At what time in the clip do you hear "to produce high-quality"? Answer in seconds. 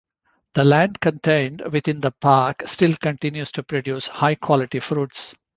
3.51-4.79